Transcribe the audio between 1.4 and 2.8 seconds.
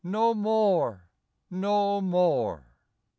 no more!